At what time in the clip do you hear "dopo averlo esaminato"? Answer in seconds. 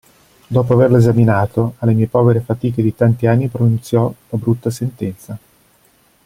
0.47-1.75